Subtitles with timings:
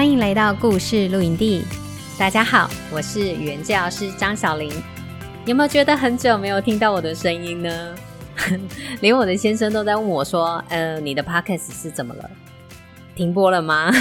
[0.00, 1.62] 欢迎来到故事露营地，
[2.18, 4.72] 大家好，我是语言治疗师张小玲。
[5.44, 7.94] 有没有觉得很久没有听到我的声音呢？
[9.02, 12.30] 连我的先生都在问我说：“呃，你的 podcast 是怎么了？
[13.14, 13.92] 停播了吗？”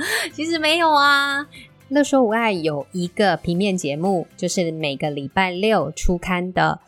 [0.32, 1.44] 其实没有啊。
[1.88, 6.78] 乐说无爱有一个平面节目，就是每个礼拜六出刊的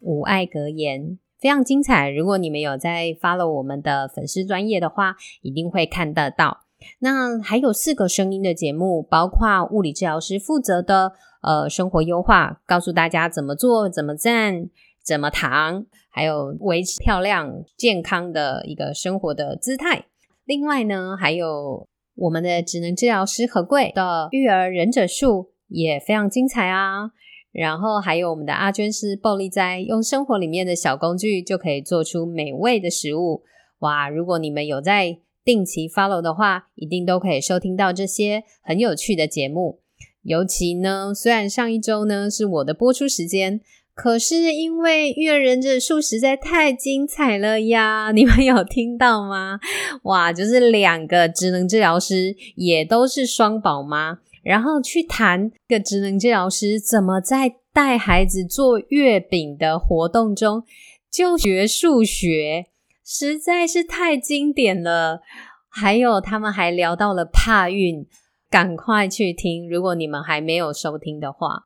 [0.00, 2.10] 无爱格言，非常精彩。
[2.10, 6.63] 如果你们有在 follow 我们的粉丝专业的话，一定会看得到。
[7.00, 14.68] 那还有四个声音的节目，包括物理治疗师负责的呃生活优化，告诉大家怎么做、怎么站、
[15.04, 20.06] 怎么躺，还有维持漂亮健康的一个生活的姿态。
[20.44, 27.10] 另外呢，还有我们的职能治疗师何贵的育儿忍者术也非常精彩啊。
[27.52, 33.44] 然后还有我们的阿娟是暴力灾，用生活里面的小工具就可以做出美味的食物。
[33.78, 34.08] 哇！
[34.08, 39.80] 如果你们有在定期 follow 的话，一定都可以收听到这些很有趣的节目。
[40.22, 43.60] 尤其呢，虽然上一周呢是我的播出时间，
[43.94, 48.10] 可是因为育儿忍者术实在太精彩了呀！
[48.16, 49.60] 你们有听到吗？
[50.04, 60.64] 哇，就是两个职能治疗师，也都是双宝妈，然后去谈个职能治疗师怎么在带孩子做月饼的活动中
[61.10, 62.66] 就学数学。
[63.04, 65.20] 实在是太经典了，
[65.68, 68.06] 还有他们还聊到了帕运，
[68.48, 71.64] 赶快去听，如果你们还没有收听的话。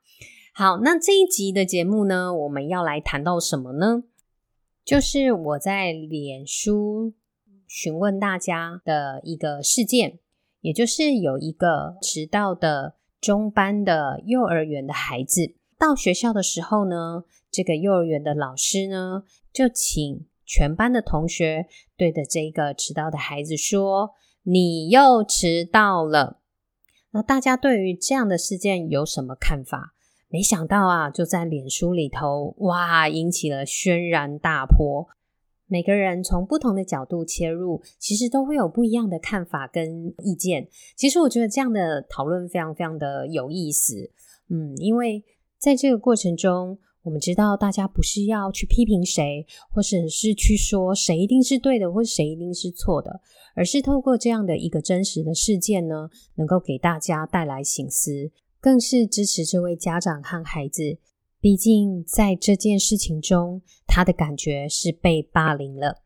[0.53, 4.03] 好，那这一集的节目呢，我们要来谈到什么呢？
[4.85, 7.15] 就是我在脸书
[7.69, 10.19] 询问大家的一个事件，
[10.61, 17.23] 也就是有一个迟到的中班的幼儿园的孩子到学校的时候呢，
[17.53, 19.23] 这个幼儿园的老师呢
[19.53, 20.27] 就请。
[20.49, 24.13] 全班的同学对着这个迟到的孩子说
[24.45, 26.41] ：“你又迟到了。”
[27.13, 29.95] 那大家对于这样的事件有什么看法？
[30.29, 35.07] 没想到啊，就在脸书里头，哇，引起了轩然大波。
[35.67, 40.67] 每个人从不同的角度切入，其实都会有不一样的看法跟意见。
[40.97, 44.11] 其实我觉得这样的讨论非常非常的有意思。
[44.49, 45.23] 嗯，因为
[45.59, 46.79] 在这个过程中。
[47.09, 53.23] 我们知道，大家不是要去批评谁，或者是去说谁一定是对的，或谁一定是错的，
[53.57, 58.31] 而是透过这样的一个真实的事件呢，能够给大家带来醒思，
[58.61, 60.99] 更是支持这位家长和孩子。
[61.41, 66.03] 毕竟在这件事情中，他的感觉是被霸凌了。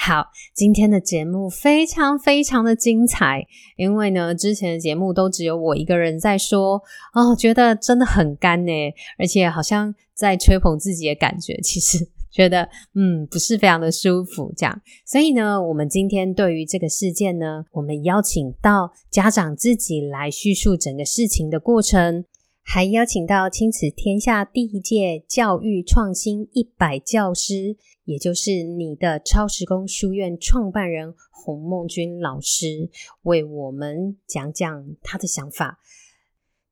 [0.00, 3.44] 好，今天的节目非常非常的精彩，
[3.76, 6.80] 因为呢，之前的节目都只有我一个人在说，
[7.12, 8.72] 哦，觉得真的很干呢，
[9.18, 14.80] 而且好像在吹捧自己的感觉，其实觉得嗯，不是非常的舒服这样。
[15.04, 22.24] 所以呢，我们今天对于这个事件呢，我们邀请到家长自己来叙述整个事情的过程。
[22.70, 32.90] 还邀请到亲子天下第一届教育创新一百教师，也就是你的超时空书院创办人洪孟君老师，
[33.22, 35.80] 为我们讲讲他的想法。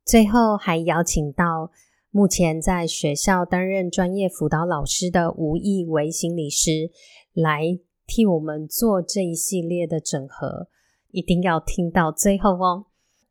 [0.04, 1.72] 最后还邀请到
[2.10, 6.90] 目前在学校担任专业辅导老师的吴义维心理师，
[7.32, 10.68] 来替我们做这一系列的整合，
[11.10, 12.84] 一定要听到最后哦。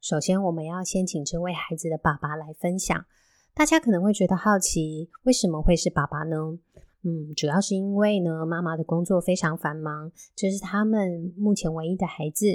[0.06, 3.08] 首先，我们要先请这位孩子的爸爸来分享。
[3.56, 6.60] 大家可能会觉得好奇，为什么会是爸爸呢？
[7.02, 12.46] 嗯，主要是因为呢，妈妈的工作非常繁忙，这是他们目前唯一的孩子，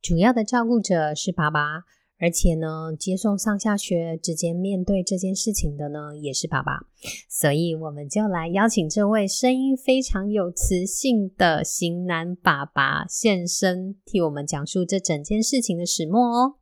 [0.00, 1.82] 主要的照顾者是爸爸。
[2.20, 6.80] 而且呢，接送上下学，直接面对这件事情的呢，也是爸爸。
[7.28, 16.54] 所以，我们就来邀请这位声音非常有磁性的型男爸爸现身，替我们讲述这整件事情的始末哦。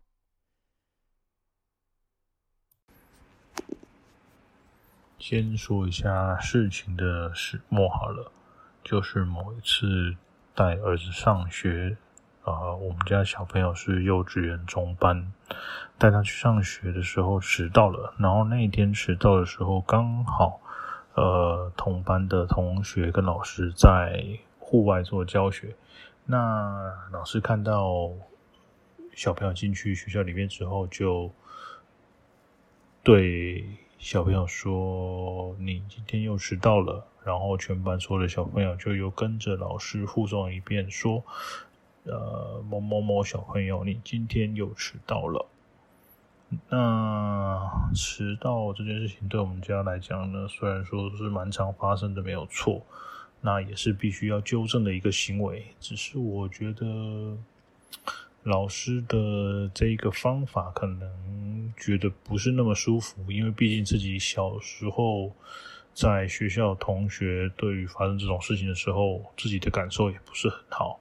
[5.19, 8.31] 先说一下事情的始末好了，
[8.85, 10.15] 就是某一次
[10.55, 11.97] 带儿子上学。
[12.47, 15.33] 呃，我们家小朋友是幼稚园中班，
[15.99, 18.15] 带他去上学的时候迟到了。
[18.19, 20.61] 然后那一天迟到的时候，刚好
[21.15, 24.25] 呃同班的同学跟老师在
[24.61, 25.75] 户外做教学，
[26.25, 28.13] 那老师看到
[29.13, 31.33] 小朋友进去学校里面之后，就
[33.03, 33.65] 对
[33.99, 41.25] 小朋友说：“你今天又迟到了。”然后全班所有的小朋友就又跟着老师复诵一遍，说
[42.07, 45.47] ：“呃，某某某小朋友，你今天又迟到了。”
[46.71, 52.87] 那迟到这件事情对我们家来讲呢，虽然说是蛮常发生的，没有错。
[53.43, 57.37] 那也是必须要纠正的一个行为，只是我觉得
[58.45, 65.33] 老师的这个方法可能觉得不是那么舒服，因为毕竟自己小时候
[65.93, 70.99] 在学校同学对于发生这种事情的时候，自己的感受也不是很好。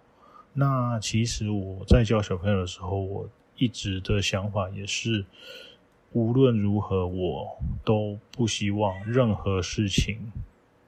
[0.56, 5.24] 那其实我在教小朋友的时候，我一直的想法也是，
[6.14, 10.32] 无论如何，我都不希望任何事情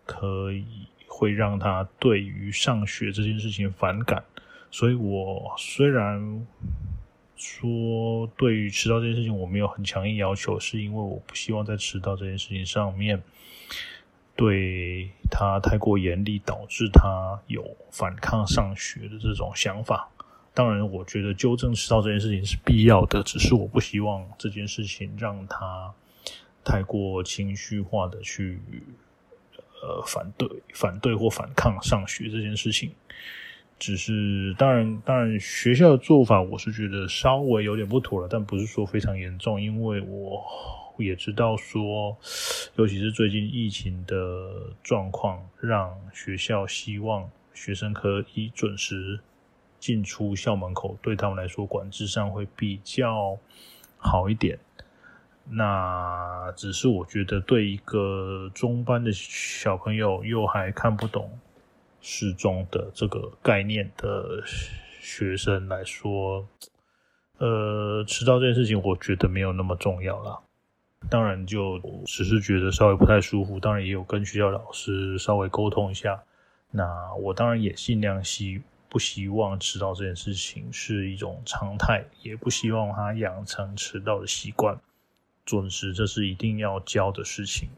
[0.04, 0.66] 可以。
[1.10, 4.24] 会让他对于上学这件事情反感，
[4.70, 6.46] 所以我虽然
[7.36, 13.24] 说对于迟到这件事情我没有很强硬要求，是因为我不希望在迟到这件事情上面
[14.38, 20.10] 对他太过严厉，导致他有反抗上学的这种想法。
[20.54, 25.92] 当然，我觉得纠正迟到这件事情是必要的，只是我不希望这件事情让他
[26.64, 28.62] 太过情绪化的去。
[29.80, 32.92] 呃，反对、反对或反抗上学这件事情，
[33.78, 40.44] 只是当然，当然学校的做法，我是觉得稍微有点不妥了，但不是说非常严重，因为我
[41.04, 42.18] 也知道说，
[42.76, 49.20] 尤其是最近疫情的状况，让学校希望学生可以准时
[49.80, 53.38] 进出校门口，对他们来说管制上会比较
[53.98, 54.60] 好一点。
[55.50, 61.40] 那只是我觉得，对一个中班的小朋友又还看不懂
[62.02, 64.44] 时钟的这个概念的
[65.00, 66.46] 学生来说，
[67.38, 70.38] 呃，迟到这件事情，我觉得没有那么重要啦。
[71.10, 73.60] 当然，就只是觉得稍微不太舒服。
[73.60, 76.24] 当然，也有跟学校老师稍微沟通一下。
[76.72, 84.78] 那我当然也尽量希不希望迟到这件事情是一种常态，也不希望他养成迟到的习惯。
[85.46, 87.70] 准时，这是一定要教的事情。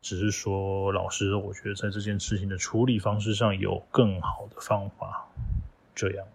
[0.00, 5.26] 只是说，老师，我觉得在这件事情的处理方式上有更好的方法。
[5.94, 6.26] 这样。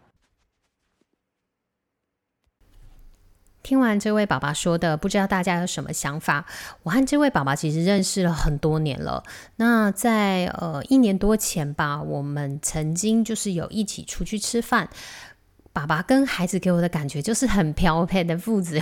[3.68, 6.46] 听完这位爸爸说的，不知道大家有什么想法？
[6.84, 9.22] 我和这位爸爸其实认识了很多年了。
[9.58, 14.88] 那在呃一年多前吧，我们曾经就是有一起出去吃饭。
[15.78, 18.82] 爸爸跟孩子给我的感觉就是很漂配的父子，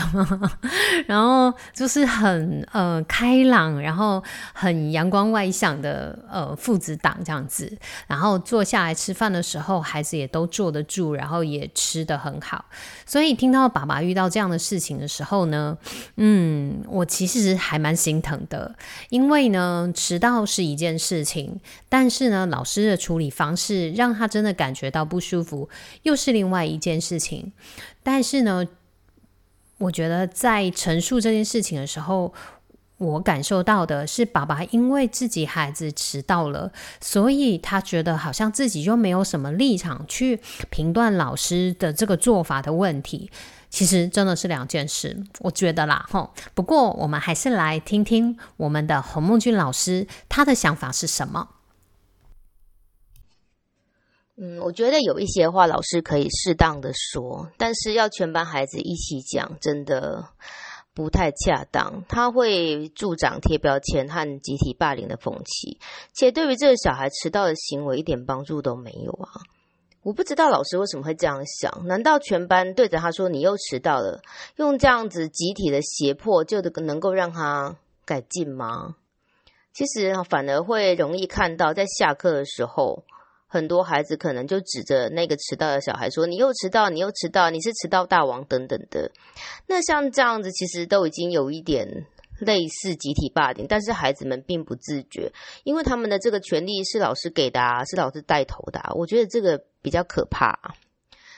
[1.08, 7.78] 然后就是很呃开朗，然后很阳光外向的呃父子档这样子。
[8.08, 12.64] 然后坐下来吃饭的时候，孩子也都坐得住，然后也吃得很好。
[13.06, 15.78] 所以听到爸爸遇到这样的事情的时候呢，
[16.16, 18.74] 嗯，我其实还蛮心疼的，
[19.10, 21.60] 因为呢迟到是一件事情，
[21.90, 25.68] 但是呢老师的处理方式让他真的感觉到不舒服，
[26.04, 26.96] 又是另外一件。
[26.96, 27.52] 事情，
[28.02, 28.66] 但是呢，
[29.78, 32.34] 我觉得在陈述这件事情的时候，
[32.98, 40.40] 我感受到的是，爸爸因为自己孩子迟到了，所以他觉得好像自己就没有什么立场去
[40.72, 43.30] 评断老师的这个做法的问题。
[43.70, 46.34] 其实真的是两件事，我觉得啦，吼。
[46.56, 51.50] 不过我们还是来听听我们的洪梦君老师他的想法是什么。
[54.38, 60.26] 嗯，我觉得有一些话老师可以适当的说，但是要全班孩子一起讲，真的
[60.94, 62.04] 不太恰当。
[62.10, 65.80] 他会助长贴标签和集体霸凌的风气，
[66.14, 69.40] 且对于这个小孩迟到的行为一点帮助都没有啊！
[70.04, 71.88] 我不知道老师为什么会这样想？
[71.88, 74.22] 难道全班对着他说“你又迟到了”，
[74.58, 78.98] 用这样子集体的胁迫就能够让他改进吗？
[79.72, 83.06] 其实反而会容易看到，在下课的时候。
[83.56, 89.10] 很多孩子可能就指着那个迟到的小孩说：“你又迟到，你又迟到，你是迟到大王等等的。”
[89.66, 92.06] 那像这样子，其实都已经有一点
[92.42, 95.32] 类似集体霸凌，但是孩子们并不自觉，
[95.64, 98.92] 因为他们的这个权利是老师给的啊，是老师带头的啊。
[98.94, 100.76] 我觉得这个比较可怕。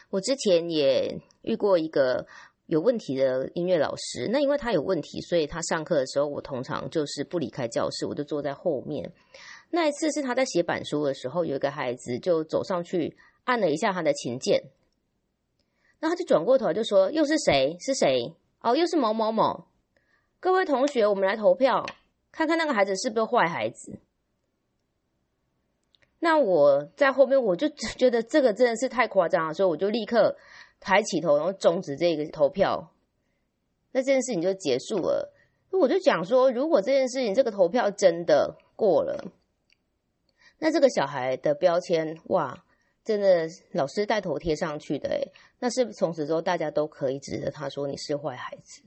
[0.10, 2.26] 我之前也遇过一个
[2.66, 9.12] 有问题的音乐老师，那因为他有问题，所以他上课的时候，我通常就是不离开教室，我就坐在后面。
[9.70, 14.64] 那一次是他在写板书的时候，有一个孩子就走上去按了一下他的琴键，
[16.00, 17.76] 那他就转过头就说：“又是谁？
[17.80, 18.34] 是谁？
[18.62, 19.66] 哦，又是某某某。
[20.40, 21.86] 各位同学，我们来投票，
[22.32, 24.00] 看看那个孩子是不是坏孩子。”
[26.20, 30.36] 那我在后面我就觉得这个真的是太夸张了，所以我就立刻
[30.80, 32.92] 抬起头，然后终止这个投票。
[33.92, 35.34] 那这件事情就结束了。
[35.72, 39.32] 我就讲说，如果这件事情这个投票真的过了，
[40.60, 42.66] 那这个小孩的标签哇，
[43.04, 48.82] 真的老师带头贴上去的诶，那是不是从此之后大家都可以指着他说你是坏孩子？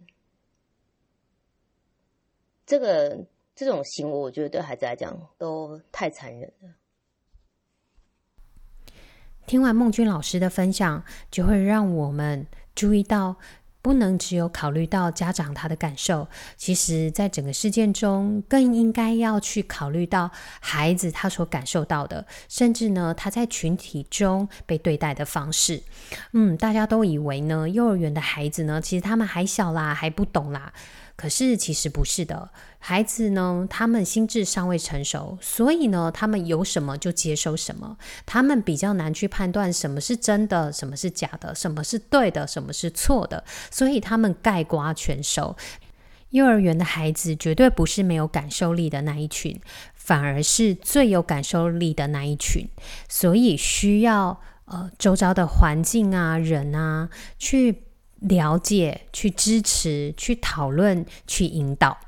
[2.67, 6.75] 这个这种行为，我觉得对孩子来讲都太残忍了。
[9.47, 13.37] 听完孟君老师的分享，就会让我们注意到，
[13.83, 25.83] 不能只有考虑到家长他的感受，其实在整个事件中，更应该要去考虑到孩子他所感受到的，甚至呢，他在群体中被对待的方式。
[26.33, 30.73] 嗯，大家都以为呢，幼儿园的孩子呢，其实他们还小啦，还不懂啦。
[31.21, 32.49] 可是其实不是的，
[32.79, 45.55] 孩子呢，他们心智尚未成熟，所以呢，他们有什么就接收什么，他们比较难去判断什么是真的，什么是假的，什么是对的，什么是错的，所以他们盖瓜全收。
[46.31, 49.61] 幼儿园的孩子绝对不是没有感受力的那一群，
[49.95, 52.67] 反而是最有感受力的那一群，
[53.11, 57.83] 所以需要呃周遭的环境啊、人啊去。
[58.21, 61.99] 了解，去支持，去讨论，去引导。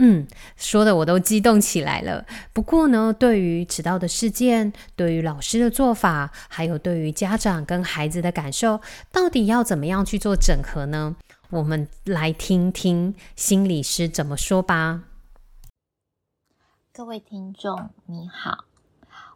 [0.00, 2.24] 嗯，说的我都激动起来了。
[2.52, 11.16] 不过呢，对于迟到的事件，对于老师的做法，还有对于家长跟孩子的感受，到底要怎么样去做整合呢？
[11.50, 15.02] 我们来听听心理师怎么说吧。
[16.92, 18.66] 各位听众，你好，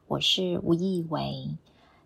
[0.06, 1.56] 我是吴艺维。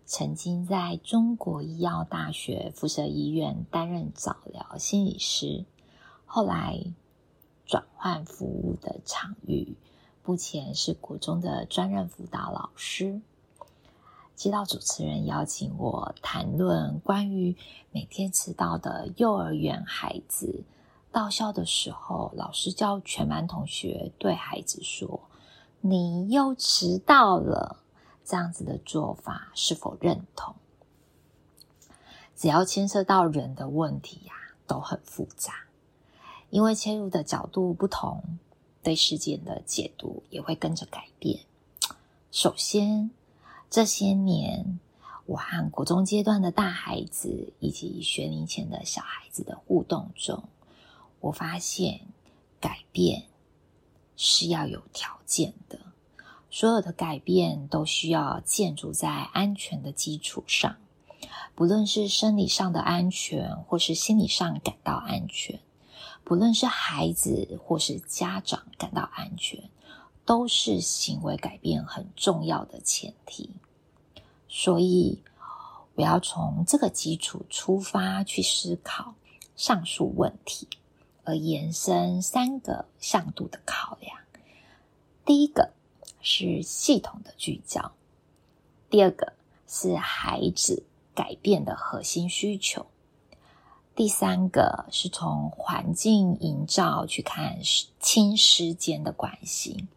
[0.09, 5.65] 曾经在中国医药大学附设医院担任早疗心理师，
[6.25, 6.81] 后来
[7.65, 9.75] 转换服务的场域，
[10.23, 13.19] 目前是国中的专任辅导老师。
[14.33, 17.57] 接到主持人邀请我谈论关于
[17.91, 20.63] 每天迟到的幼儿园孩子，
[21.11, 25.19] 到校的时候，老师叫全班同学对孩子说
[25.81, 27.83] ：“你又迟到了。”
[28.27, 30.53] 这样子的做法是否认同？
[32.35, 34.33] 只要牵涉到人的问题呀，
[34.67, 35.53] 都很复杂，
[36.49, 38.21] 因为切入的角度不同，
[38.83, 41.39] 对事件的解读也会跟着改变。
[42.29, 43.11] 首先，
[43.69, 44.77] 这些年
[45.25, 50.43] 我和国中阶段的大孩子以及学龄前的小孩子的互动中，
[51.21, 52.01] 我发现
[52.59, 53.23] 改变
[54.17, 55.79] 是要有条件的。
[56.59, 60.77] 所有的改变都需要建筑在安全的基础上，
[61.53, 65.59] 不论是生理上的安全，或是心理上感到安全；
[66.23, 69.69] 不论是孩子或是家长感到安全，
[70.25, 73.51] 都是行为改变很重要的前提。
[74.49, 75.21] 所以，
[75.93, 79.13] 我要从这个基础出发去思考
[79.55, 80.67] 上述问题，
[81.23, 84.17] 而延伸三个向度的考量。
[85.23, 85.76] 第一个。
[86.29, 87.93] 是系统的聚焦，
[88.89, 89.31] 第二个
[89.65, 90.83] 是孩子
[91.15, 92.85] 改变的核心需求，
[93.95, 97.59] 第三个是从环境营造去看
[98.01, 99.87] 亲师间的关系。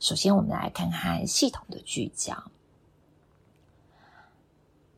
[0.00, 2.50] 首先，我们来看看系统的聚焦。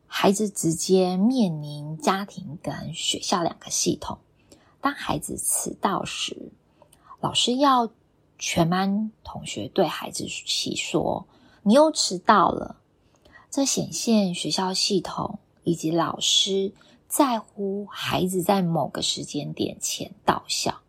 [0.07, 4.17] 孩子直接面临家庭跟学校两个系统。
[4.81, 6.51] 当孩子迟到时，
[7.21, 7.91] 老师要。
[8.37, 11.25] 全班同学对孩子起说
[11.63, 12.77] ：“你又迟到了。”
[13.49, 16.73] 这显现学校系统以及老师
[17.07, 20.81] 在乎孩子在某个时间点前到校。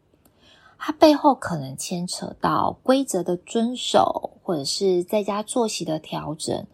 [0.77, 6.67] 它背后可能牵扯到规则的遵守，或者是在家作息的调整，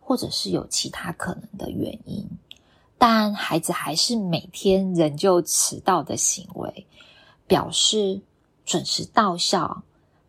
[0.00, 2.28] 或者是有其他可能的原因。
[2.98, 6.86] 但孩子还是每天仍旧迟到的行为，
[7.46, 8.20] 表示
[8.64, 9.82] 准时到校。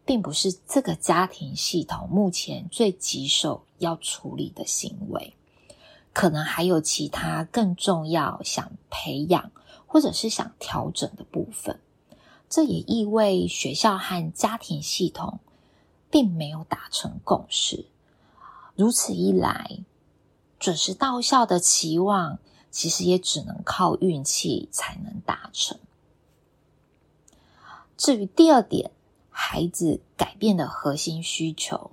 [0.10, 5.36] 并不是这个家庭系统目前最棘手要处理的行为，
[6.14, 9.52] 可能还有其他更重要想培养
[9.86, 11.80] 或者是想调整的部分。
[12.50, 15.42] 这也意味学校和家庭系统
[16.10, 17.86] 并没有达成共识。
[18.76, 19.78] 如此一来，
[20.58, 22.40] 准时到校的期望
[22.72, 25.78] 其实也只能靠运气才能达成。
[27.96, 28.90] 至于第二点。
[29.42, 31.92] 孩子改变的核心需求。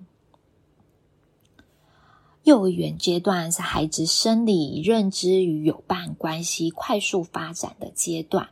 [2.43, 8.49] 幼儿园阶段是孩子生理、认知与友伴关系快速发展的阶段，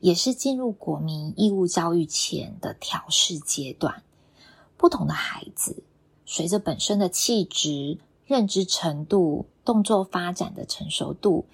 [0.00, 4.02] 也是进入国民义务教育前的调试阶段。
[4.76, 5.82] 不同的孩子
[6.26, 11.46] 随着本身的气质、认知程度、动作发展的成熟度，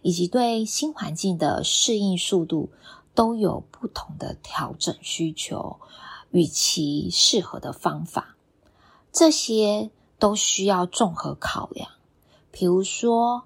[0.00, 2.70] 以及对新环境的适应速度，
[3.18, 5.80] 都有不同的调整需求
[6.30, 8.36] 与其适合的方法。
[9.10, 11.90] 这些都需要综合考量。
[12.52, 13.42] 比如说，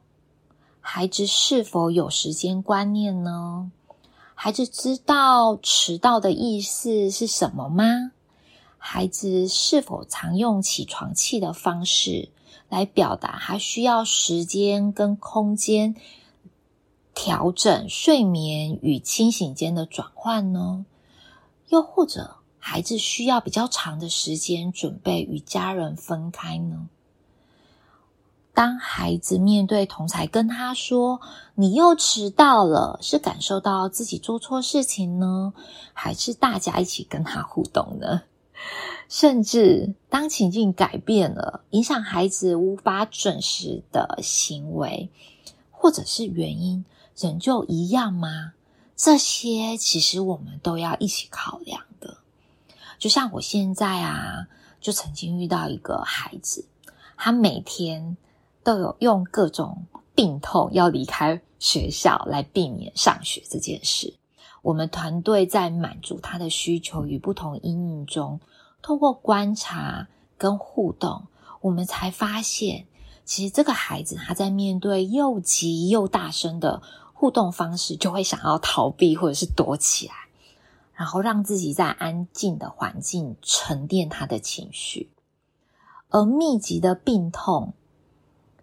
[0.83, 3.73] 孩子是否有时间观念呢？
[4.35, 8.13] 孩子知道迟到的意思是什么吗？
[8.77, 12.29] 孩子是否常用起床气的方式
[12.69, 15.95] 来表达他需要时间跟空间
[17.15, 20.85] 调整睡眠与清醒间的转换呢？
[21.69, 26.89] 又或者，孩子需要比较长的时间准备与家人分开呢？
[28.55, 31.23] 当孩子面对同才跟他说
[31.57, 35.55] “你又迟到了”，是感受到自己做错事情呢，
[35.95, 38.23] 还是大家一起跟他互动呢？
[39.09, 45.11] 甚至当情境改变了，影响孩子无法准时的行为，
[45.71, 46.85] 或者是原因
[47.23, 48.53] 拯救一样吗？
[48.97, 52.19] 这些其实我们都要一起考量的。
[52.99, 54.49] 就像我现在啊，
[54.81, 56.67] 就曾经遇到一个孩子，
[57.17, 58.17] 他每天。
[58.65, 64.15] 都有用各种病痛要离开学校来避免上学这件事。
[64.63, 68.39] 我们团队在满足他的需求与不同阴影中，
[68.81, 70.07] 透过观察
[70.39, 71.27] 跟互动，
[71.61, 72.87] 我们才发现，
[73.25, 76.83] 其实这个孩子他在面对又急又大声的
[77.23, 80.15] 互动方式，就会想要逃避或者是躲起来，
[80.93, 85.09] 然后让自己在安静的环境沉淀他的情绪，
[86.09, 87.75] 而密集的病痛。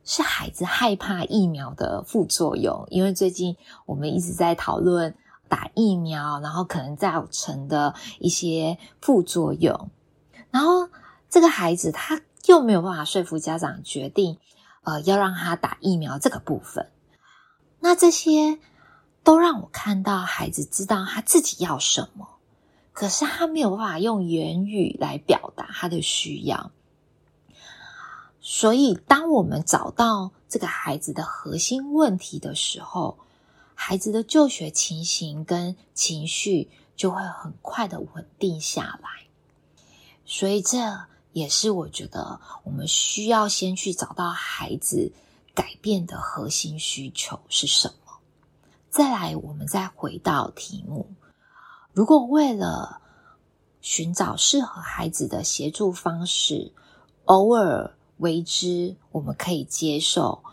[0.04, 5.16] 是孩子害怕疫苗的副作用，因为最近我们一直在讨论
[5.48, 9.90] 打疫苗，然后可能造成的一些副作用。
[10.52, 10.90] 然后
[11.30, 14.38] 这个孩子他又没有办法说服家长决定，
[14.84, 16.90] 呃，要让他打疫苗这个部分。
[17.80, 18.60] 那这些
[19.24, 22.28] 都让我看到孩子知道他自己要什么，
[22.94, 26.72] 可是他没有办法用言语来表达他的需要。
[28.42, 33.18] 所以，当我们找到这个孩子的核心问题的时候，
[33.76, 39.10] 孩子的就学情形跟情绪就会很快的稳定下来。
[40.26, 40.78] 所以，这
[41.34, 45.12] 也是我觉得我们需要先去找到孩子
[45.60, 48.20] 改变的核心需求是什么。
[48.90, 51.12] 再来，我们再回到题目：
[51.92, 53.02] 如果为了
[53.82, 56.72] 寻找适合孩子的协助方式，
[57.26, 57.94] 偶尔。
[58.20, 60.44] 为之，我们可以接受。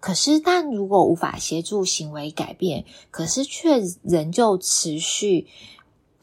[0.00, 5.46] 可是，但如果无法协助行为改变，可是却仍旧持续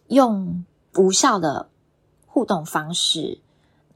[0.08, 0.65] 用
[0.96, 1.70] 无效的
[2.26, 3.39] 互动方式，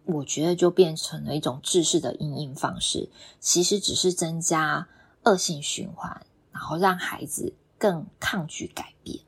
[0.05, 3.09] 我觉得就变成了一种制式的阴影方式。
[3.39, 4.87] 其实只是增加
[5.23, 9.19] 恶性循环，然后让孩子更抗拒改变。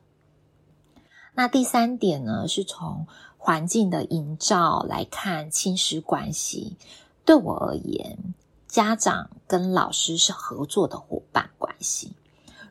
[1.33, 3.07] 那第三点呢，是从
[3.37, 6.77] 环境的营造来看亲师关系。
[7.25, 8.33] 对我而言，
[8.67, 12.13] 家长跟老师是合作的伙伴关系。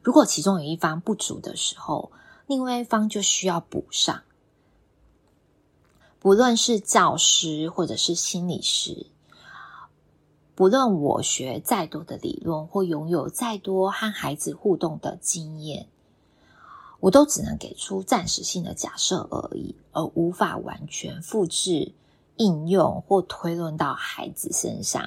[0.03, 2.13] 如果其中有一方不足的时候，
[2.47, 4.23] 另外一方就需要补上。
[6.25, 9.09] 不论是教师或者是心理师，
[10.55, 15.87] 不论我学再多的理论或拥有再多和孩子互动的经验，
[17.01, 21.93] 我都只能给出暂时性的假设而已，而无法完全复制。
[22.37, 25.07] 应用或推论到孩子身上，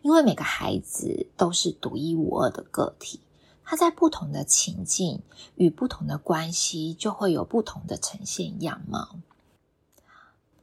[0.00, 3.20] 因为每个孩子都是独一无二的个体，
[3.62, 5.20] 他在不同的情境
[5.56, 9.16] 与不同的关系，就会有不同的呈现样貌。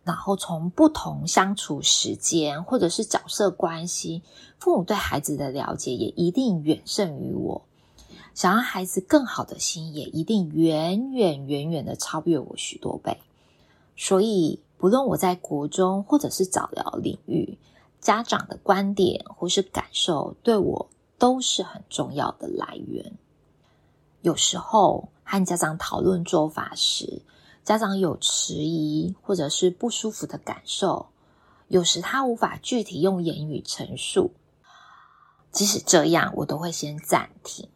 [0.06, 4.24] 然后从不同相处时间或者是角色关系，
[4.58, 7.64] 父母对孩子的了解也一定远胜于我。
[8.34, 13.18] 想让孩子更好的心，也一定远远远远的超越我许多倍。
[13.98, 14.62] 所以。
[14.78, 17.58] 不论我在国中或者是早疗领域，
[18.02, 23.14] 家长的观点或是感受，对我都是很重要的来源。
[24.22, 27.22] 有时候和家长讨论做法时，
[27.66, 31.08] 家长有迟疑或者是不舒服的感受，
[31.68, 34.32] 有时他无法具体用言语陈述。
[35.52, 37.68] 即使这样，我都会先暂停。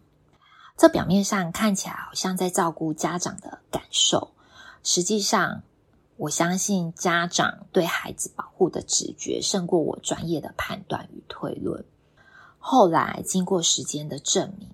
[0.78, 4.32] 这表面上看起来好像在照顾家长的感受，
[4.84, 5.64] 实际上。
[6.22, 11.86] 我相信家长对孩子保护的直觉胜过我专业的判断与推论。
[12.58, 14.68] 后来经过时间的证明，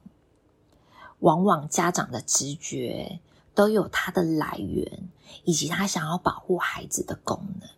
[1.19, 3.19] 往往家长的直觉
[3.55, 5.09] 都有它的来源，
[5.45, 7.69] 以及他想要保护孩子的功能。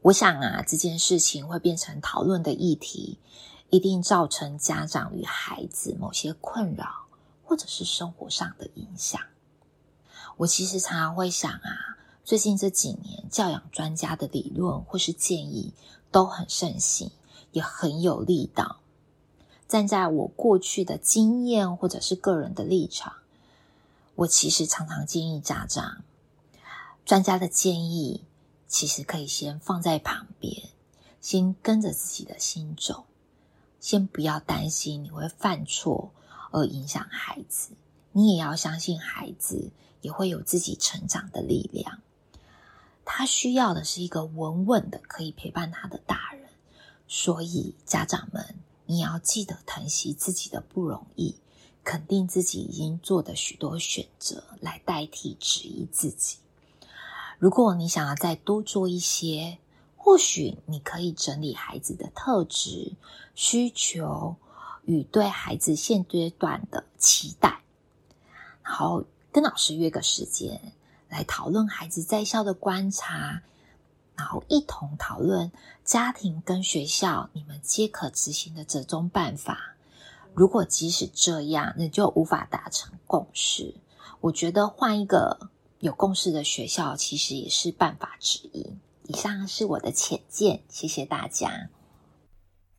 [0.00, 3.18] 我想啊，这件事情会变成讨论的议题，
[3.68, 7.06] 一定造成家长与孩子某些困扰，
[7.44, 9.20] 或者是生活上的影响。
[10.38, 15.74] 我其实常常会想啊，最近这几年教养专家的理论或是建议
[16.10, 17.10] 都很盛行，
[17.52, 18.78] 也很有力道。
[19.68, 23.14] 站在我过去的经验或者是个人的立场，
[24.14, 26.04] 我其实常常建议家长，
[27.04, 28.24] 专家的建议
[28.68, 30.68] 其实可以先放在旁边，
[31.20, 33.06] 先跟着自己的心走，
[33.80, 36.12] 先不要担心你会犯错
[36.50, 37.70] 而影响孩子，
[38.12, 39.70] 你也要相信孩子
[40.00, 42.00] 也会有自己成长的力量，
[43.04, 46.48] 他需要的是一个稳稳的可以陪伴他的大人，
[47.08, 48.54] 所以家长们。
[48.84, 51.36] 你要记得疼惜自己的不容易，
[51.84, 56.38] 肯定自己已经做的许多选择，来代替质疑自己。
[57.38, 59.58] 如果你想要再多做一些，
[59.96, 62.92] 或许你可以整理孩子的特质、
[63.34, 64.36] 需求
[64.84, 67.62] 与对孩子现阶段的期待，
[68.62, 70.72] 然后跟老师约个时间
[71.08, 73.42] 来讨论孩子在校的观察。
[74.14, 75.50] 然后一同讨论
[75.84, 79.74] 家庭跟学校，你们皆可执行的折中办法。
[80.34, 83.74] 如果即使这样，那就无法达成共识。
[84.20, 88.76] 我觉得换一个有共识的学校，其实也是办法之一。
[89.06, 91.68] 以上是我的浅见，谢谢大家。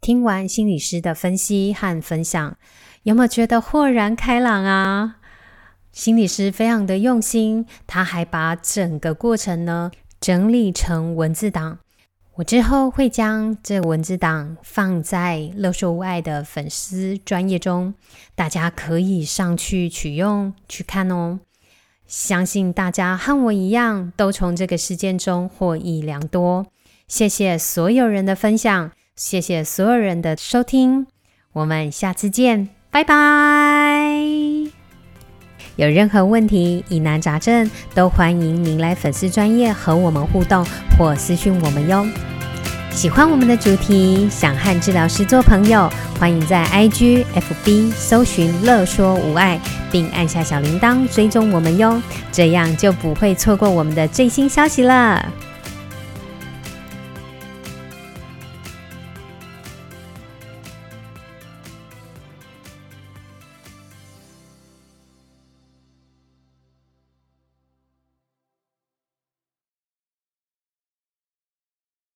[0.02, 2.58] 听完心理师的分析和分享，
[3.04, 5.18] 有没有觉得豁然开朗啊？
[5.92, 9.92] 心理师非常的用心，他还把整个过程呢。
[10.20, 11.80] 整理成文字档，
[12.36, 17.94] 我之后会将这文字档放在乐说无碍的粉丝专业中，
[18.34, 21.40] 大家可以上去取用去看哦。
[22.08, 26.66] 相信大家和我一样，都从这个事件中获益良多。
[27.08, 31.06] 谢谢所有人的分享，谢谢所有人的收听，
[31.54, 34.63] 我们下次见，拜拜。
[35.76, 40.64] 有任何问题、疑难杂症，都欢迎您来粉丝专业和我们互动
[40.98, 42.06] 或私讯我们哟。
[42.92, 49.60] 喜欢我们的主题，想和治疗师做朋友，欢迎在 IG、FB 搜寻“乐说无碍”，
[49.92, 52.00] 并按下小铃铛追踪我们哟，
[52.32, 55.28] 这样就不会错过我们的最新消息了。